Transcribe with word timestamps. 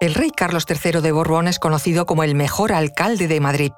El 0.00 0.14
rey 0.14 0.30
Carlos 0.30 0.64
III 0.68 1.00
de 1.00 1.10
Borbón 1.10 1.48
es 1.48 1.58
conocido 1.58 2.06
como 2.06 2.22
el 2.22 2.36
mejor 2.36 2.72
alcalde 2.72 3.26
de 3.26 3.40
Madrid. 3.40 3.72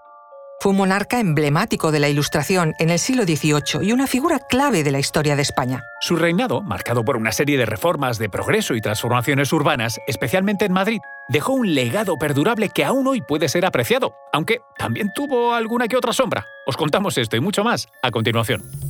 Fue 0.61 0.73
un 0.73 0.77
monarca 0.77 1.19
emblemático 1.19 1.93
de 1.93 1.99
la 1.99 2.11
Ilustración 2.11 2.75
en 2.79 2.91
el 2.91 2.99
siglo 2.99 3.23
XVIII 3.23 3.81
y 3.81 3.93
una 3.93 4.07
figura 4.07 4.39
clave 4.39 4.83
de 4.83 4.91
la 4.91 4.99
historia 4.99 5.35
de 5.35 5.41
España. 5.41 5.83
Su 6.03 6.17
reinado, 6.17 6.61
marcado 6.61 7.07
por 7.07 7.17
una 7.17 7.33
serie 7.33 7.57
de 7.57 7.65
reformas 7.65 8.19
de 8.19 8.29
progreso 8.29 8.75
y 8.75 8.83
transformaciones 8.83 9.51
urbanas, 9.55 9.99
especialmente 10.07 10.67
en 10.67 10.75
Madrid, 10.75 11.01
dejó 11.31 11.55
un 11.55 11.75
legado 11.75 12.19
perdurable 12.19 12.69
que 12.69 12.85
aún 12.85 13.07
hoy 13.07 13.23
puede 13.23 13.49
ser 13.49 13.65
apreciado, 13.65 14.13
aunque 14.31 14.61
también 14.77 15.11
tuvo 15.15 15.55
alguna 15.55 15.89
que 15.89 15.97
otra 15.97 16.13
sombra. 16.13 16.45
Os 16.67 16.77
contamos 16.77 17.17
esto 17.17 17.39
y 17.39 17.41
mucho 17.41 17.65
más 17.65 17.89
a 18.03 18.11
continuación. 18.11 18.90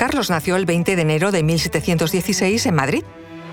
Carlos 0.00 0.30
nació 0.30 0.56
el 0.56 0.64
20 0.64 0.96
de 0.96 1.02
enero 1.02 1.30
de 1.30 1.42
1716 1.42 2.64
en 2.64 2.74
Madrid. 2.74 3.04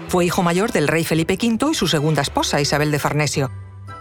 Fue 0.08 0.24
hijo 0.24 0.44
mayor 0.44 0.72
del 0.72 0.88
rey 0.88 1.04
Felipe 1.04 1.34
V 1.34 1.72
y 1.72 1.76
su 1.76 1.90
segunda 1.90 2.22
esposa, 2.22 2.62
Isabel 2.62 2.90
de 2.90 3.00
Farnesio. 3.00 3.52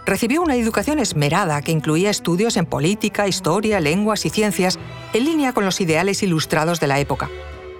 Recibió 0.05 0.41
una 0.41 0.55
educación 0.55 0.99
esmerada 0.99 1.61
que 1.61 1.73
incluía 1.73 2.09
estudios 2.09 2.55
en 2.55 2.65
política, 2.65 3.27
historia, 3.27 3.81
lenguas 3.81 4.25
y 4.25 4.29
ciencias, 4.29 4.79
en 5.11 5.25
línea 5.25 5.51
con 5.51 5.65
los 5.65 5.81
ideales 5.81 6.23
ilustrados 6.23 6.79
de 6.79 6.87
la 6.87 7.01
época. 7.01 7.29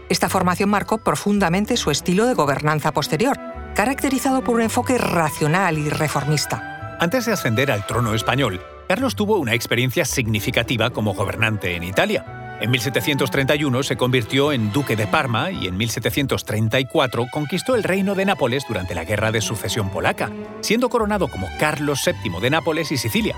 Esta 0.09 0.27
formación 0.27 0.69
marcó 0.69 0.97
profundamente 0.97 1.77
su 1.77 1.89
estilo 1.89 2.25
de 2.25 2.33
gobernanza 2.33 2.91
posterior, 2.91 3.39
caracterizado 3.73 4.43
por 4.43 4.55
un 4.55 4.63
enfoque 4.63 4.97
racional 4.97 5.77
y 5.77 5.87
reformista. 5.87 6.97
Antes 6.99 7.25
de 7.25 7.31
ascender 7.31 7.71
al 7.71 7.87
trono 7.87 8.13
español, 8.13 8.59
Carlos 8.89 9.15
tuvo 9.15 9.37
una 9.37 9.53
experiencia 9.53 10.03
significativa 10.03 10.89
como 10.89 11.13
gobernante 11.13 11.73
en 11.77 11.85
Italia. 11.85 12.36
En 12.59 12.71
1731 12.71 13.83
se 13.83 13.97
convirtió 13.97 14.51
en 14.51 14.71
duque 14.71 14.95
de 14.95 15.05
Parma 15.05 15.51
y 15.51 15.67
en 15.67 15.77
1734 15.77 17.27
conquistó 17.31 17.75
el 17.75 17.83
reino 17.83 18.15
de 18.15 18.25
Nápoles 18.25 18.63
durante 18.67 18.95
la 18.95 19.05
Guerra 19.05 19.31
de 19.31 19.41
Sucesión 19.41 19.91
Polaca, 19.91 20.31
siendo 20.61 20.89
coronado 20.89 21.27
como 21.27 21.47
Carlos 21.59 22.01
VII 22.03 22.41
de 22.41 22.49
Nápoles 22.49 22.91
y 22.91 22.97
Sicilia. 22.97 23.35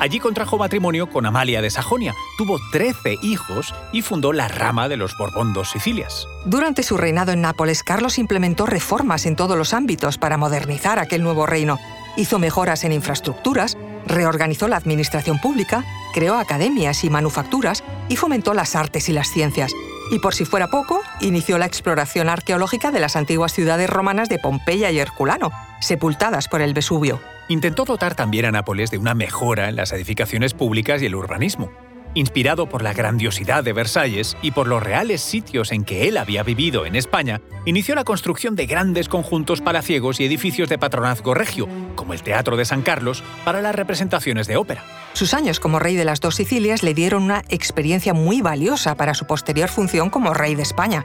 Allí 0.00 0.20
contrajo 0.20 0.56
matrimonio 0.56 1.10
con 1.10 1.26
Amalia 1.26 1.60
de 1.60 1.68
Sajonia, 1.68 2.14
tuvo 2.38 2.58
13 2.72 3.18
hijos 3.22 3.74
y 3.92 4.00
fundó 4.00 4.32
la 4.32 4.48
rama 4.48 4.88
de 4.88 4.96
los 4.96 5.16
Borbondos 5.18 5.70
Sicilias. 5.70 6.26
Durante 6.46 6.82
su 6.82 6.96
reinado 6.96 7.30
en 7.32 7.42
Nápoles, 7.42 7.82
Carlos 7.82 8.18
implementó 8.18 8.64
reformas 8.64 9.26
en 9.26 9.36
todos 9.36 9.56
los 9.56 9.74
ámbitos 9.74 10.16
para 10.16 10.38
modernizar 10.38 10.98
aquel 10.98 11.22
nuevo 11.22 11.44
reino. 11.44 11.78
Hizo 12.16 12.38
mejoras 12.38 12.84
en 12.84 12.92
infraestructuras, 12.92 13.76
reorganizó 14.06 14.66
la 14.66 14.76
administración 14.78 15.38
pública, 15.38 15.84
creó 16.14 16.36
academias 16.36 17.04
y 17.04 17.10
manufacturas 17.10 17.84
y 18.08 18.16
fomentó 18.16 18.54
las 18.54 18.76
artes 18.76 19.08
y 19.08 19.12
las 19.12 19.28
ciencias. 19.28 19.72
Y 20.10 20.18
por 20.18 20.34
si 20.34 20.44
fuera 20.44 20.68
poco, 20.68 21.00
inició 21.20 21.58
la 21.58 21.66
exploración 21.66 22.28
arqueológica 22.28 22.90
de 22.90 23.00
las 23.00 23.16
antiguas 23.16 23.52
ciudades 23.52 23.88
romanas 23.88 24.28
de 24.28 24.38
Pompeya 24.38 24.90
y 24.90 24.98
Herculano, 24.98 25.52
sepultadas 25.80 26.48
por 26.48 26.60
el 26.60 26.74
Vesubio. 26.74 27.20
Intentó 27.48 27.84
dotar 27.84 28.14
también 28.14 28.44
a 28.44 28.50
Nápoles 28.50 28.90
de 28.90 28.98
una 28.98 29.14
mejora 29.14 29.68
en 29.68 29.76
las 29.76 29.92
edificaciones 29.92 30.54
públicas 30.54 31.02
y 31.02 31.06
el 31.06 31.14
urbanismo. 31.14 31.70
Inspirado 32.14 32.68
por 32.68 32.82
la 32.82 32.92
grandiosidad 32.92 33.64
de 33.64 33.72
Versalles 33.72 34.36
y 34.42 34.50
por 34.50 34.68
los 34.68 34.82
reales 34.82 35.22
sitios 35.22 35.72
en 35.72 35.84
que 35.84 36.08
él 36.08 36.18
había 36.18 36.42
vivido 36.42 36.84
en 36.84 36.94
España, 36.94 37.40
inició 37.64 37.94
la 37.94 38.04
construcción 38.04 38.54
de 38.54 38.66
grandes 38.66 39.08
conjuntos 39.08 39.62
palaciegos 39.62 40.20
y 40.20 40.26
edificios 40.26 40.68
de 40.68 40.76
patronazgo 40.76 41.32
regio, 41.32 41.66
como 41.94 42.12
el 42.12 42.22
Teatro 42.22 42.58
de 42.58 42.66
San 42.66 42.82
Carlos, 42.82 43.24
para 43.46 43.62
las 43.62 43.74
representaciones 43.74 44.46
de 44.46 44.58
ópera. 44.58 44.84
Sus 45.14 45.34
años 45.34 45.60
como 45.60 45.78
rey 45.78 45.94
de 45.94 46.04
las 46.04 46.20
dos 46.20 46.36
Sicilias 46.36 46.82
le 46.82 46.94
dieron 46.94 47.24
una 47.24 47.42
experiencia 47.48 48.14
muy 48.14 48.40
valiosa 48.40 48.94
para 48.94 49.14
su 49.14 49.26
posterior 49.26 49.68
función 49.68 50.10
como 50.10 50.32
rey 50.32 50.54
de 50.54 50.62
España. 50.62 51.04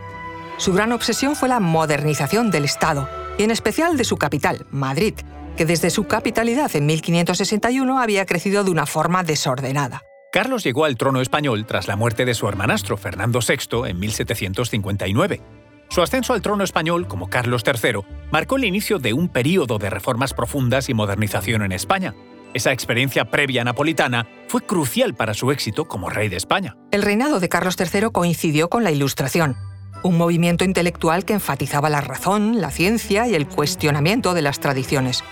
Su 0.58 0.74
gran 0.74 0.92
obsesión 0.92 1.36
fue 1.36 1.50
la 1.50 1.60
modernización 1.60 2.50
del 2.50 2.66
Estado, 2.66 3.10
y 3.38 3.44
en 3.44 3.52
especial 3.52 3.98
de 3.98 4.06
su 4.06 4.18
capital, 4.18 4.66
Madrid, 4.72 5.14
que 5.58 5.66
desde 5.66 5.90
su 5.90 6.06
capitalidad 6.06 6.76
en 6.76 6.86
1561 6.86 8.00
había 8.00 8.26
crecido 8.26 8.64
de 8.64 8.72
una 8.72 8.86
forma 8.86 9.24
desordenada. 9.24 10.02
Carlos 10.32 10.64
llegó 10.64 10.86
al 10.86 10.98
trono 10.98 11.22
español 11.22 11.66
tras 11.66 11.88
la 11.88 11.96
muerte 11.96 12.26
de 12.26 12.34
su 12.34 12.48
hermanastro 12.48 12.98
Fernando 12.98 13.40
VI 13.40 13.90
en 13.90 14.00
1759. 14.00 15.42
Su 15.90 16.02
ascenso 16.02 16.34
al 16.34 16.42
trono 16.42 16.64
español 16.64 17.08
como 17.08 17.30
Carlos 17.30 17.64
III 17.66 18.02
marcó 18.32 18.58
el 18.58 18.66
inicio 18.66 19.00
de 19.00 19.14
un 19.14 19.30
período 19.30 19.80
de 19.80 19.90
reformas 19.90 20.34
profundas 20.34 20.90
y 20.90 20.94
modernización 20.94 21.64
en 21.64 21.72
España. 21.72 22.14
Esa 22.58 22.72
experiencia 22.72 23.26
previa 23.26 23.64
napolitana 23.64 24.26
fue 24.48 24.62
crucial 24.62 25.14
para 25.14 25.36
su 25.36 25.52
éxito 25.52 25.88
como 25.88 26.10
rey 26.10 26.28
de 26.28 26.38
España. 26.38 26.76
El 26.90 27.04
reinado 27.04 27.40
de 27.40 27.50
Carlos 27.50 27.76
III 27.80 28.08
coincidió 28.12 28.68
con 28.68 28.84
la 28.84 28.90
Ilustración, 28.90 29.56
un 30.02 30.18
movimiento 30.18 30.64
intelectual 30.64 31.24
que 31.24 31.34
enfatizaba 31.34 31.92
la 31.92 32.02
razón, 32.02 32.60
la 32.60 32.72
ciencia 32.72 33.28
y 33.28 33.36
el 33.36 33.48
cuestionamiento 33.48 34.34
de 34.34 34.42
las 34.42 34.60
tradiciones. 34.60 35.24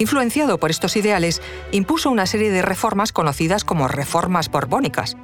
Influenciado 0.00 0.58
por 0.58 0.72
estos 0.72 0.96
ideales, 0.96 1.40
impuso 1.70 2.10
una 2.10 2.26
serie 2.26 2.50
de 2.50 2.62
reformas 2.62 3.12
conocidas 3.12 3.62
como 3.62 3.86
reformas 3.86 4.50
borbónicas. 4.50 5.16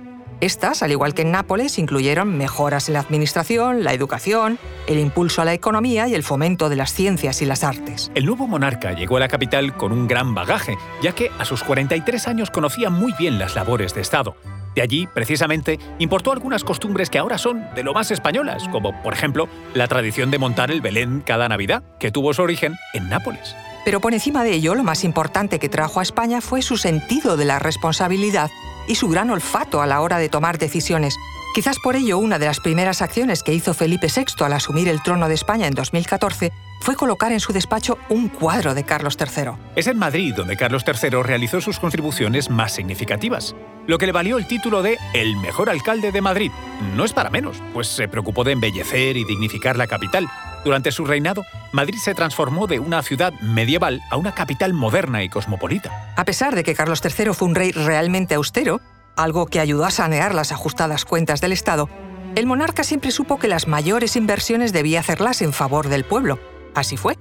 Estas, 0.43 0.83
al 0.83 0.91
igual 0.91 1.15
que 1.15 1.23
en 1.23 1.31
Nápoles, 1.31 1.79
incluyeron 1.79 2.37
mejoras 2.37 2.89
en 2.89 2.95
la 2.95 2.99
administración, 2.99 3.85
la 3.85 3.93
educación, 3.93 4.59
el 4.89 4.99
impulso 4.99 5.41
a 5.41 5.45
la 5.45 5.55
economía 5.55 6.09
y 6.09 6.15
el 6.15 6.25
fomento 6.25 6.69
de 6.69 6.75
las 6.75 6.93
ciencias 6.93 7.43
y 7.43 7.47
las 7.47 7.63
artes. 7.63 8.11
El 8.17 8.27
nuevo 8.27 8.49
monarca 8.49 8.93
llegó 8.93 9.19
a 9.19 9.21
la 9.21 9.29
capital 9.29 9.77
con 9.77 9.93
un 9.93 10.09
gran 10.09 10.35
bagaje, 10.35 10.77
ya 11.01 11.13
que 11.13 11.31
a 11.39 11.45
sus 11.45 11.63
43 11.63 12.27
años 12.27 12.51
conocía 12.51 12.91
muy 12.91 13.13
bien 13.17 13.39
las 13.39 13.55
labores 13.55 13.95
de 13.95 14.01
Estado. 14.01 14.35
De 14.75 14.83
allí, 14.83 15.07
precisamente, 15.07 15.79
importó 16.01 16.33
algunas 16.33 16.65
costumbres 16.65 17.09
que 17.09 17.19
ahora 17.19 17.39
son 17.39 17.65
de 17.77 17.85
lo 17.85 17.95
más 17.95 18.11
españolas, 18.11 18.67
como, 18.71 19.01
por 19.01 19.13
ejemplo, 19.13 19.49
la 19.75 19.87
tradición 19.87 20.33
de 20.33 20.41
montar 20.41 20.73
el 20.73 20.81
Belén 20.81 21.23
cada 21.25 21.49
Navidad, 21.49 21.85
que 22.01 22.11
tuvo 22.11 22.35
su 22.35 22.43
origen 22.43 22.75
en 22.95 23.09
Nápoles. 23.09 23.55
Pero 23.85 24.01
por 24.01 24.15
encima 24.15 24.45
de 24.45 24.53
ello, 24.53 24.75
lo 24.75 24.85
más 24.85 25.05
importante 25.05 25.59
que 25.59 25.69
trajo 25.69 26.01
a 26.01 26.03
España 26.03 26.41
fue 26.41 26.63
su 26.63 26.77
sentido 26.77 27.37
de 27.37 27.45
la 27.45 27.59
responsabilidad 27.59 28.51
y 28.87 28.95
su 28.95 29.09
gran 29.09 29.31
olfato 29.31 29.83
a 29.83 29.87
la 29.87 30.01
hora 30.01 30.19
de 30.19 30.29
tomar 30.29 30.59
decisiones. 30.59 31.17
Quizás 31.55 31.79
por 31.79 31.97
ello 31.97 32.19
una 32.19 32.39
de 32.39 32.47
las 32.47 32.61
primeras 32.61 33.03
acciones 33.03 33.43
que 33.43 33.53
hizo 33.53 33.75
Felipe 33.75 34.07
VI 34.15 34.45
al 34.45 34.55
asumir 34.55 34.89
el 34.89 35.03
trono 35.03 35.29
de 35.29 35.35
España 35.35 35.67
en 35.67 35.75
2014 35.75 36.51
fue 36.81 36.97
colocar 36.97 37.31
en 37.31 37.41
su 37.41 37.53
despacho 37.53 37.99
un 38.09 38.29
cuadro 38.29 38.75
de 38.75 38.85
Carlos 38.85 39.17
III. 39.21 39.53
Es 39.77 39.87
en 39.87 39.99
Madrid 39.99 40.35
donde 40.35 40.57
Carlos 40.57 40.83
III 40.87 41.23
realizó 41.23 41.61
sus 41.61 41.79
contribuciones 41.79 42.51
más 42.51 42.73
significativas, 42.73 43.55
lo 43.87 43.99
que 43.99 44.07
le 44.07 44.13
valió 44.13 44.39
el 44.39 44.47
título 44.47 44.83
de 44.83 44.99
el 45.13 45.37
mejor 45.37 45.69
alcalde 45.69 46.11
de 46.11 46.21
Madrid. 46.23 46.51
No 46.97 47.05
es 47.05 47.13
para 47.13 47.31
menos, 47.31 47.63
pues 47.75 47.87
se 47.87 48.09
preocupó 48.09 48.45
de 48.45 48.53
embellecer 48.53 49.17
y 49.17 49.25
dignificar 49.25 49.77
la 49.77 49.87
capital. 49.87 50.29
Durante 50.65 50.93
su 50.93 51.05
reinado, 51.05 51.45
Madrid 51.73 51.99
se 51.99 52.15
transformó 52.15 52.67
de 52.67 52.79
una 52.79 53.03
ciudad 53.03 53.33
medieval 53.41 54.01
a 54.11 54.17
una 54.17 54.33
capital 54.33 54.73
moderna 54.75 55.23
y 55.23 55.29
cosmopolita. 55.29 56.13
A 56.17 56.25
pesar 56.25 56.55
de 56.55 56.63
que 56.63 56.75
Carlos 56.75 57.03
III 57.05 57.33
fue 57.35 57.49
un 57.49 57.55
rey 57.55 57.73
realmente 57.73 58.35
austero, 58.35 58.81
algo 59.17 59.47
que 59.47 59.61
ayudó 59.61 59.85
a 59.85 59.91
sanear 59.91 60.35
las 60.35 60.53
ajustadas 60.53 61.05
cuentas 61.05 61.41
del 61.41 61.53
Estado, 61.53 61.89
el 62.35 62.47
monarca 62.47 62.85
siempre 62.85 63.11
supo 63.11 63.39
que 63.39 63.49
las 63.49 63.67
mayores 63.67 64.17
inversiones 64.17 64.73
debía 64.73 65.01
hacerlas 65.01 65.43
en 65.43 65.53
favor 65.53 65.89
del 65.89 66.05
pueblo. 66.05 66.39
Así 66.75 66.97
fue. 66.97 67.19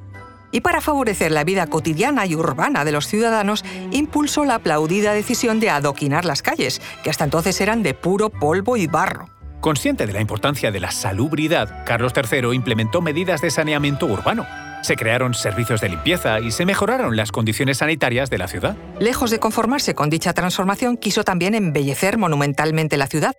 Y 0.51 0.61
para 0.61 0.81
favorecer 0.81 1.31
la 1.31 1.43
vida 1.43 1.67
cotidiana 1.67 2.25
y 2.25 2.35
urbana 2.35 2.85
de 2.85 2.91
los 2.91 3.07
ciudadanos, 3.07 3.65
impulsó 3.91 4.45
la 4.45 4.55
aplaudida 4.55 5.13
decisión 5.13 5.59
de 5.59 5.69
adoquinar 5.69 6.25
las 6.25 6.41
calles, 6.41 6.81
que 7.03 7.09
hasta 7.09 7.23
entonces 7.23 7.59
eran 7.59 7.83
de 7.83 7.93
puro 7.93 8.29
polvo 8.29 8.77
y 8.77 8.87
barro. 8.87 9.29
Consciente 9.61 10.07
de 10.07 10.13
la 10.13 10.21
importancia 10.21 10.71
de 10.71 10.79
la 10.79 10.89
salubridad, 10.89 11.85
Carlos 11.85 12.13
III 12.15 12.51
implementó 12.51 12.99
medidas 12.99 13.41
de 13.41 13.51
saneamiento 13.51 14.07
urbano. 14.07 14.47
Se 14.81 14.95
crearon 14.95 15.35
servicios 15.35 15.81
de 15.81 15.89
limpieza 15.89 16.39
y 16.39 16.49
se 16.49 16.65
mejoraron 16.65 17.15
las 17.15 17.31
condiciones 17.31 17.77
sanitarias 17.77 18.31
de 18.31 18.39
la 18.39 18.47
ciudad. 18.47 18.75
Lejos 18.99 19.29
de 19.29 19.37
conformarse 19.37 19.93
con 19.93 20.09
dicha 20.09 20.33
transformación, 20.33 20.97
quiso 20.97 21.23
también 21.23 21.53
embellecer 21.53 22.17
monumentalmente 22.17 22.97
la 22.97 23.05
ciudad. 23.05 23.35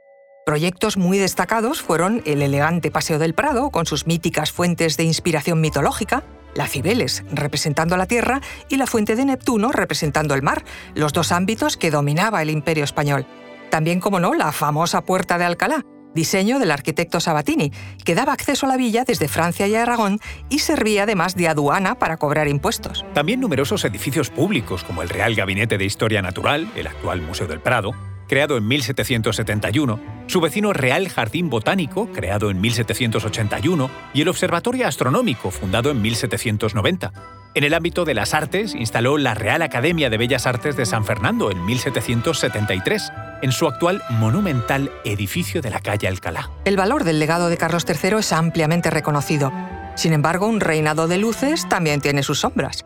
Proyectos 0.46 0.96
muy 0.96 1.18
destacados 1.18 1.82
fueron 1.82 2.22
el 2.24 2.40
elegante 2.40 2.92
Paseo 2.92 3.18
del 3.18 3.34
Prado, 3.34 3.70
con 3.70 3.86
sus 3.86 4.06
míticas 4.06 4.52
fuentes 4.52 4.96
de 4.96 5.02
inspiración 5.02 5.60
mitológica, 5.60 6.22
la 6.54 6.68
Cibeles, 6.68 7.24
representando 7.32 7.96
la 7.96 8.06
tierra, 8.06 8.40
y 8.68 8.76
la 8.76 8.86
Fuente 8.86 9.16
de 9.16 9.24
Neptuno, 9.24 9.72
representando 9.72 10.34
el 10.34 10.42
mar, 10.42 10.62
los 10.94 11.12
dos 11.12 11.32
ámbitos 11.32 11.76
que 11.76 11.90
dominaba 11.90 12.42
el 12.42 12.50
imperio 12.50 12.84
español. 12.84 13.26
También, 13.70 13.98
como 13.98 14.20
no, 14.20 14.34
la 14.34 14.52
famosa 14.52 15.00
Puerta 15.00 15.38
de 15.38 15.46
Alcalá, 15.46 15.84
diseño 16.14 16.58
del 16.58 16.70
arquitecto 16.70 17.20
Sabatini, 17.20 17.72
que 18.04 18.14
daba 18.14 18.32
acceso 18.32 18.66
a 18.66 18.68
la 18.68 18.76
villa 18.76 19.04
desde 19.04 19.28
Francia 19.28 19.66
y 19.66 19.74
Aragón 19.74 20.20
y 20.48 20.60
servía 20.60 21.04
además 21.04 21.36
de 21.36 21.48
aduana 21.48 21.98
para 21.98 22.16
cobrar 22.16 22.48
impuestos. 22.48 23.04
También 23.14 23.40
numerosos 23.40 23.84
edificios 23.84 24.30
públicos 24.30 24.84
como 24.84 25.02
el 25.02 25.08
Real 25.08 25.34
Gabinete 25.34 25.78
de 25.78 25.84
Historia 25.84 26.22
Natural, 26.22 26.68
el 26.76 26.86
actual 26.86 27.20
Museo 27.22 27.46
del 27.46 27.60
Prado, 27.60 27.94
creado 28.28 28.56
en 28.56 28.66
1771, 28.66 30.00
su 30.26 30.40
vecino 30.40 30.72
Real 30.72 31.08
Jardín 31.10 31.50
Botánico, 31.50 32.10
creado 32.12 32.50
en 32.50 32.60
1781, 32.62 33.90
y 34.14 34.22
el 34.22 34.28
Observatorio 34.28 34.86
Astronómico, 34.86 35.50
fundado 35.50 35.90
en 35.90 36.00
1790. 36.00 37.12
En 37.54 37.64
el 37.64 37.74
ámbito 37.74 38.06
de 38.06 38.14
las 38.14 38.32
artes, 38.32 38.74
instaló 38.74 39.18
la 39.18 39.34
Real 39.34 39.60
Academia 39.60 40.08
de 40.08 40.16
Bellas 40.16 40.46
Artes 40.46 40.76
de 40.78 40.86
San 40.86 41.04
Fernando 41.04 41.50
en 41.50 41.62
1773, 41.66 43.12
en 43.42 43.52
su 43.52 43.66
actual 43.66 44.02
monumental 44.08 44.90
edificio 45.04 45.60
de 45.60 45.70
la 45.70 45.80
calle 45.80 46.08
Alcalá. 46.08 46.50
El 46.64 46.76
valor 46.76 47.04
del 47.04 47.18
legado 47.18 47.48
de 47.48 47.58
Carlos 47.58 47.84
III 47.86 48.18
es 48.18 48.32
ampliamente 48.32 48.90
reconocido. 48.90 49.52
Sin 49.94 50.12
embargo, 50.12 50.46
un 50.46 50.60
reinado 50.60 51.08
de 51.08 51.18
luces 51.18 51.68
también 51.68 52.00
tiene 52.00 52.22
sus 52.22 52.40
sombras. 52.40 52.84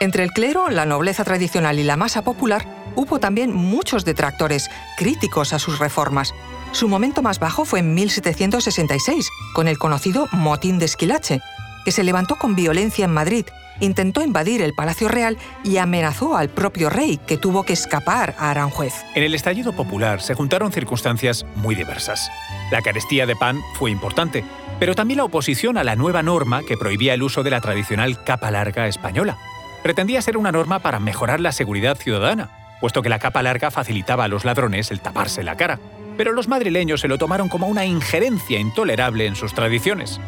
Entre 0.00 0.24
el 0.24 0.32
clero, 0.32 0.68
la 0.68 0.84
nobleza 0.84 1.24
tradicional 1.24 1.78
y 1.78 1.84
la 1.84 1.96
masa 1.96 2.22
popular, 2.22 2.66
hubo 2.96 3.20
también 3.20 3.54
muchos 3.54 4.04
detractores, 4.04 4.68
críticos 4.98 5.52
a 5.52 5.58
sus 5.58 5.78
reformas. 5.78 6.34
Su 6.72 6.88
momento 6.88 7.22
más 7.22 7.38
bajo 7.38 7.64
fue 7.64 7.78
en 7.78 7.94
1766, 7.94 9.28
con 9.54 9.68
el 9.68 9.78
conocido 9.78 10.26
Motín 10.32 10.78
de 10.78 10.86
Esquilache, 10.86 11.40
que 11.84 11.92
se 11.92 12.02
levantó 12.02 12.36
con 12.36 12.54
violencia 12.54 13.04
en 13.04 13.12
Madrid, 13.12 13.46
intentó 13.80 14.22
invadir 14.22 14.62
el 14.62 14.74
Palacio 14.74 15.08
Real 15.08 15.38
y 15.64 15.78
amenazó 15.78 16.36
al 16.36 16.48
propio 16.48 16.90
rey, 16.90 17.18
que 17.26 17.38
tuvo 17.38 17.64
que 17.64 17.72
escapar 17.72 18.34
a 18.38 18.50
Aranjuez. 18.50 18.94
En 19.14 19.22
el 19.22 19.34
estallido 19.34 19.72
popular 19.72 20.20
se 20.20 20.34
juntaron 20.34 20.72
circunstancias 20.72 21.44
muy 21.56 21.74
diversas. 21.74 22.30
La 22.70 22.82
carestía 22.82 23.26
de 23.26 23.36
pan 23.36 23.60
fue 23.74 23.90
importante, 23.90 24.44
pero 24.78 24.94
también 24.94 25.18
la 25.18 25.24
oposición 25.24 25.78
a 25.78 25.84
la 25.84 25.96
nueva 25.96 26.22
norma 26.22 26.62
que 26.62 26.76
prohibía 26.76 27.14
el 27.14 27.22
uso 27.22 27.42
de 27.42 27.50
la 27.50 27.60
tradicional 27.60 28.22
capa 28.24 28.50
larga 28.50 28.86
española 28.86 29.38
pretendía 29.82 30.22
ser 30.22 30.36
una 30.36 30.52
norma 30.52 30.78
para 30.78 31.00
mejorar 31.00 31.40
la 31.40 31.52
seguridad 31.52 31.96
ciudadana, 31.96 32.48
puesto 32.80 33.02
que 33.02 33.08
la 33.08 33.18
capa 33.18 33.42
larga 33.42 33.70
facilitaba 33.70 34.24
a 34.24 34.28
los 34.28 34.44
ladrones 34.44 34.90
el 34.90 35.00
taparse 35.00 35.42
la 35.42 35.56
cara. 35.56 35.78
Pero 36.16 36.32
los 36.32 36.48
madrileños 36.48 37.00
se 37.00 37.08
lo 37.08 37.18
tomaron 37.18 37.48
como 37.48 37.66
una 37.66 37.84
injerencia 37.84 38.58
intolerable 38.58 39.26
en 39.26 39.34
sus 39.34 39.54
tradiciones. 39.54 40.20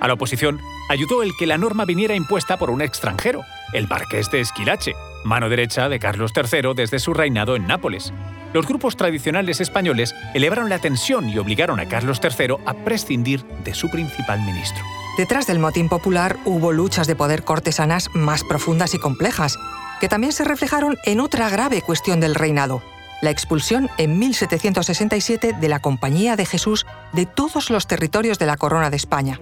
A 0.00 0.08
la 0.08 0.14
oposición 0.14 0.60
ayudó 0.88 1.22
el 1.22 1.32
que 1.38 1.46
la 1.46 1.58
norma 1.58 1.84
viniera 1.84 2.14
impuesta 2.14 2.58
por 2.58 2.70
un 2.70 2.82
extranjero, 2.82 3.42
el 3.72 3.88
marqués 3.88 4.30
de 4.30 4.40
Esquilache, 4.40 4.94
mano 5.24 5.48
derecha 5.48 5.88
de 5.88 5.98
Carlos 5.98 6.32
III 6.34 6.74
desde 6.74 6.98
su 6.98 7.14
reinado 7.14 7.56
en 7.56 7.66
Nápoles. 7.66 8.12
Los 8.52 8.66
grupos 8.66 8.96
tradicionales 8.96 9.60
españoles 9.60 10.14
elevaron 10.34 10.68
la 10.68 10.78
tensión 10.78 11.28
y 11.28 11.38
obligaron 11.38 11.80
a 11.80 11.86
Carlos 11.86 12.20
III 12.22 12.56
a 12.64 12.74
prescindir 12.74 13.44
de 13.64 13.74
su 13.74 13.90
principal 13.90 14.40
ministro. 14.42 14.82
Detrás 15.18 15.46
del 15.46 15.58
motín 15.58 15.88
popular 15.88 16.36
hubo 16.44 16.72
luchas 16.72 17.06
de 17.06 17.16
poder 17.16 17.42
cortesanas 17.42 18.10
más 18.14 18.44
profundas 18.44 18.94
y 18.94 18.98
complejas, 18.98 19.58
que 20.00 20.08
también 20.08 20.32
se 20.32 20.44
reflejaron 20.44 20.98
en 21.04 21.20
otra 21.20 21.48
grave 21.48 21.80
cuestión 21.80 22.20
del 22.20 22.34
reinado, 22.34 22.82
la 23.22 23.30
expulsión 23.30 23.88
en 23.96 24.18
1767 24.18 25.54
de 25.58 25.68
la 25.68 25.80
Compañía 25.80 26.36
de 26.36 26.44
Jesús 26.44 26.86
de 27.12 27.24
todos 27.24 27.70
los 27.70 27.86
territorios 27.86 28.38
de 28.38 28.46
la 28.46 28.58
Corona 28.58 28.90
de 28.90 28.96
España. 28.96 29.40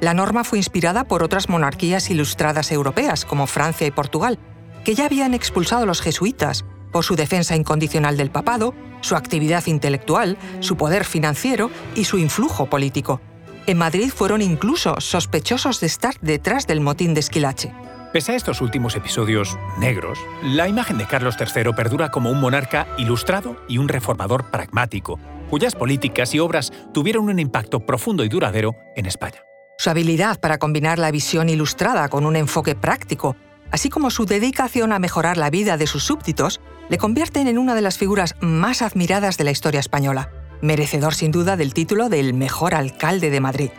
La 0.00 0.14
norma 0.14 0.44
fue 0.44 0.58
inspirada 0.58 1.04
por 1.04 1.22
otras 1.22 1.48
monarquías 1.48 2.10
ilustradas 2.10 2.72
europeas, 2.72 3.24
como 3.24 3.46
Francia 3.46 3.86
y 3.86 3.90
Portugal, 3.90 4.38
que 4.84 4.94
ya 4.94 5.06
habían 5.06 5.34
expulsado 5.34 5.84
a 5.84 5.86
los 5.86 6.00
jesuitas 6.00 6.64
por 6.92 7.04
su 7.04 7.16
defensa 7.16 7.56
incondicional 7.56 8.16
del 8.16 8.30
papado, 8.30 8.74
su 9.00 9.16
actividad 9.16 9.66
intelectual, 9.66 10.36
su 10.60 10.76
poder 10.76 11.04
financiero 11.04 11.70
y 11.94 12.04
su 12.04 12.18
influjo 12.18 12.66
político. 12.66 13.20
En 13.66 13.78
Madrid 13.78 14.10
fueron 14.14 14.42
incluso 14.42 15.00
sospechosos 15.00 15.80
de 15.80 15.86
estar 15.86 16.14
detrás 16.20 16.66
del 16.66 16.80
motín 16.80 17.14
de 17.14 17.20
Esquilache. 17.20 17.72
Pese 18.12 18.32
a 18.32 18.36
estos 18.36 18.60
últimos 18.60 18.94
episodios 18.94 19.58
negros, 19.78 20.18
la 20.44 20.68
imagen 20.68 20.98
de 20.98 21.06
Carlos 21.06 21.34
III 21.40 21.72
perdura 21.72 22.10
como 22.10 22.30
un 22.30 22.40
monarca 22.40 22.86
ilustrado 22.96 23.56
y 23.68 23.78
un 23.78 23.88
reformador 23.88 24.50
pragmático, 24.50 25.18
cuyas 25.50 25.74
políticas 25.74 26.32
y 26.34 26.38
obras 26.38 26.72
tuvieron 26.92 27.28
un 27.28 27.40
impacto 27.40 27.80
profundo 27.80 28.22
y 28.22 28.28
duradero 28.28 28.76
en 28.94 29.06
España. 29.06 29.40
Su 29.78 29.90
habilidad 29.90 30.40
para 30.40 30.58
combinar 30.58 30.98
la 30.98 31.10
visión 31.10 31.48
ilustrada 31.48 32.08
con 32.08 32.26
un 32.26 32.36
enfoque 32.36 32.74
práctico, 32.74 33.36
así 33.70 33.90
como 33.90 34.10
su 34.10 34.24
dedicación 34.24 34.92
a 34.92 34.98
mejorar 34.98 35.36
la 35.36 35.50
vida 35.50 35.76
de 35.76 35.86
sus 35.86 36.04
súbditos, 36.04 36.60
le 36.88 36.98
convierten 36.98 37.48
en 37.48 37.58
una 37.58 37.74
de 37.74 37.82
las 37.82 37.98
figuras 37.98 38.34
más 38.40 38.82
admiradas 38.82 39.36
de 39.36 39.44
la 39.44 39.50
historia 39.50 39.80
española 39.80 40.30
merecedor 40.64 41.14
sin 41.14 41.30
duda 41.30 41.56
del 41.56 41.74
título 41.74 42.08
del 42.08 42.34
mejor 42.34 42.74
alcalde 42.74 43.30
de 43.30 43.40
Madrid. 43.40 43.70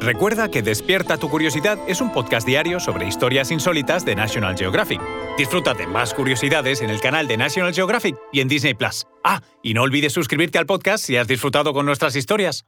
Recuerda 0.00 0.50
que 0.50 0.60
Despierta 0.60 1.16
tu 1.16 1.30
Curiosidad 1.30 1.78
es 1.86 2.02
un 2.02 2.12
podcast 2.12 2.46
diario 2.46 2.78
sobre 2.78 3.06
historias 3.06 3.50
insólitas 3.50 4.04
de 4.04 4.14
National 4.14 4.54
Geographic. 4.54 5.00
Disfruta 5.36 5.74
de 5.74 5.88
más 5.88 6.14
curiosidades 6.14 6.80
en 6.80 6.90
el 6.90 7.00
canal 7.00 7.26
de 7.26 7.36
National 7.36 7.74
Geographic 7.74 8.16
y 8.32 8.40
en 8.40 8.46
Disney 8.46 8.74
Plus. 8.74 9.04
Ah, 9.24 9.42
y 9.62 9.74
no 9.74 9.82
olvides 9.82 10.12
suscribirte 10.12 10.58
al 10.58 10.66
podcast 10.66 11.04
si 11.04 11.16
has 11.16 11.26
disfrutado 11.26 11.72
con 11.72 11.86
nuestras 11.86 12.14
historias. 12.14 12.64